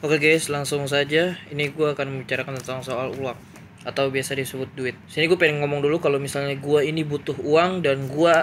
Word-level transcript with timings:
Oke 0.00 0.16
guys, 0.16 0.48
langsung 0.48 0.88
saja. 0.88 1.36
Ini 1.52 1.76
gue 1.76 1.92
akan 1.92 2.08
membicarakan 2.08 2.56
tentang 2.56 2.80
soal 2.80 3.12
uang 3.20 3.36
atau 3.84 4.08
biasa 4.08 4.32
disebut 4.32 4.72
duit. 4.72 4.96
Sini 5.04 5.28
gue 5.28 5.36
pengen 5.36 5.60
ngomong 5.60 5.84
dulu 5.84 6.00
kalau 6.00 6.16
misalnya 6.16 6.56
gue 6.56 6.88
ini 6.88 7.04
butuh 7.04 7.36
uang 7.36 7.84
dan 7.84 8.08
gue 8.08 8.34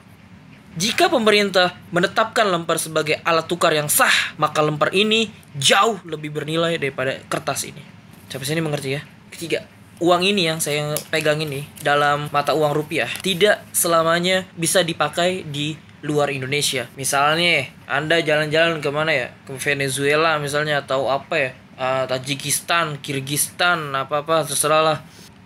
Jika 0.72 1.12
pemerintah 1.12 1.76
menetapkan 1.92 2.48
lemper 2.48 2.80
sebagai 2.80 3.20
alat 3.28 3.44
tukar 3.50 3.76
yang 3.76 3.92
sah, 3.92 4.38
maka 4.40 4.64
lemper 4.64 4.94
ini 4.96 5.28
jauh 5.58 6.00
lebih 6.08 6.32
bernilai 6.32 6.80
daripada 6.80 7.20
kertas 7.28 7.68
ini. 7.68 7.84
Sampai 8.32 8.48
sini 8.48 8.64
mengerti 8.64 8.96
ya? 8.96 9.02
Ketiga, 9.28 9.68
uang 10.00 10.24
ini 10.24 10.48
yang 10.48 10.64
saya 10.64 10.96
pegang 11.12 11.44
ini 11.44 11.68
dalam 11.84 12.32
mata 12.32 12.56
uang 12.56 12.72
rupiah 12.72 13.12
tidak 13.20 13.60
selamanya 13.76 14.48
bisa 14.56 14.80
dipakai 14.80 15.44
di 15.44 15.76
luar 16.02 16.32
Indonesia. 16.34 16.90
Misalnya, 16.96 17.68
Anda 17.86 18.24
jalan-jalan 18.24 18.80
ke 18.82 18.90
mana 18.90 19.12
ya? 19.12 19.28
Ke 19.44 19.54
Venezuela 19.60 20.40
misalnya 20.40 20.82
atau 20.82 21.12
apa 21.12 21.36
ya? 21.38 21.52
Uh, 21.78 22.04
Tajikistan, 22.08 23.00
Kirgistan, 23.00 23.94
apa-apa 23.94 24.48
terserah 24.48 24.82
lah 24.84 25.00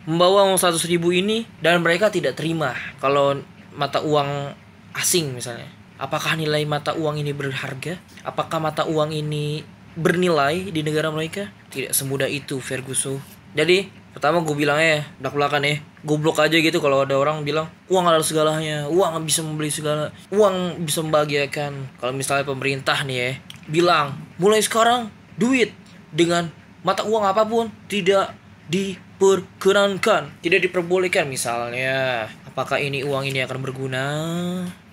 membawa 0.06 0.46
uang 0.46 0.62
100 0.62 0.86
ribu 0.86 1.09
ini 1.09 1.50
dan 1.59 1.81
mereka 1.81 2.13
tidak 2.13 2.38
terima 2.38 2.78
kalau 3.02 3.41
mata 3.74 4.00
uang 4.06 4.53
asing 4.96 5.36
misalnya. 5.36 5.68
Apakah 5.96 6.36
nilai 6.36 6.63
mata 6.68 6.91
uang 6.94 7.19
ini 7.19 7.31
berharga? 7.31 8.00
Apakah 8.22 8.59
mata 8.59 8.84
uang 8.84 9.16
ini 9.16 9.63
bernilai 9.96 10.72
di 10.72 10.84
negara 10.84 11.08
mereka? 11.08 11.47
Tidak 11.72 11.96
semudah 11.96 12.28
itu, 12.28 12.59
Ferguson. 12.59 13.16
Jadi, 13.56 13.88
pertama 14.12 14.44
gue 14.44 14.52
bilang 14.52 14.75
ya, 14.75 15.07
dak 15.24 15.31
belakang 15.31 15.63
ya, 15.63 15.80
goblok 16.03 16.44
aja 16.44 16.59
gitu 16.59 16.84
kalau 16.84 17.07
ada 17.07 17.16
orang 17.16 17.47
bilang 17.47 17.72
uang 17.88 18.12
adalah 18.12 18.28
segalanya, 18.28 18.92
uang 18.92 19.24
bisa 19.24 19.40
membeli 19.40 19.72
segala, 19.72 20.12
uang 20.36 20.84
bisa 20.84 21.00
membahagiakan. 21.00 21.96
Kalau 22.03 22.12
misalnya 22.12 22.44
pemerintah 22.44 23.00
nih 23.07 23.16
ya, 23.16 23.31
bilang 23.72 24.19
mulai 24.36 24.59
sekarang 24.59 25.07
duit 25.40 25.72
dengan 26.15 26.47
mata 26.81 27.03
uang 27.03 27.27
apa 27.27 27.43
pun 27.43 27.67
tidak 27.91 28.31
diperkenankan, 28.71 30.39
tidak 30.39 30.59
diperbolehkan 30.63 31.27
misalnya. 31.27 32.25
Apakah 32.47 32.79
ini 32.79 33.03
uang 33.03 33.27
ini 33.27 33.43
akan 33.43 33.59
berguna? 33.59 34.05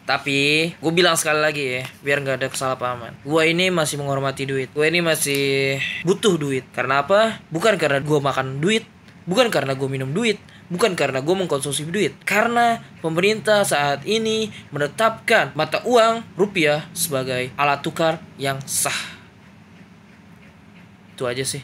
Tapi 0.02 0.74
gue 0.82 0.92
bilang 0.92 1.14
sekali 1.14 1.38
lagi 1.38 1.64
ya, 1.78 1.82
biar 2.02 2.26
nggak 2.26 2.36
ada 2.42 2.48
kesalahpahaman. 2.50 3.22
Gue 3.22 3.42
ini 3.54 3.70
masih 3.70 4.02
menghormati 4.02 4.50
duit. 4.50 4.74
Gue 4.74 4.90
ini 4.90 4.98
masih 4.98 5.78
butuh 6.02 6.34
duit. 6.34 6.66
Karena 6.74 7.06
apa? 7.06 7.38
Bukan 7.54 7.78
karena 7.78 8.02
gue 8.02 8.18
makan 8.18 8.58
duit, 8.58 8.82
bukan 9.30 9.46
karena 9.46 9.78
gue 9.78 9.86
minum 9.86 10.10
duit, 10.10 10.42
bukan 10.66 10.98
karena 10.98 11.22
gue 11.22 11.34
mengkonsumsi 11.38 11.86
duit. 11.86 12.18
Karena 12.26 12.82
pemerintah 12.98 13.62
saat 13.62 14.02
ini 14.02 14.50
menetapkan 14.74 15.54
mata 15.54 15.86
uang 15.86 16.34
rupiah 16.34 16.82
sebagai 16.90 17.54
alat 17.54 17.78
tukar 17.86 18.18
yang 18.42 18.58
sah 18.66 19.11
itu 21.22 21.30
aja 21.30 21.44
sih 21.46 21.62